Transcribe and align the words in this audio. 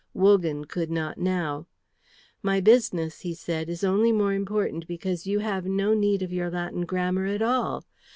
Wogan 0.15 0.65
could 0.65 0.89
not 0.89 1.19
now. 1.19 1.67
"My 2.41 2.59
business," 2.59 3.19
he 3.19 3.35
said, 3.35 3.69
"is 3.69 3.83
only 3.83 4.11
more 4.11 4.33
important 4.33 4.87
because 4.87 5.27
you 5.27 5.37
have 5.37 5.65
no 5.67 5.93
need 5.93 6.23
of 6.23 6.33
your 6.33 6.49
Latin 6.49 6.85
grammar 6.87 7.27
at 7.27 7.43
all. 7.43 7.85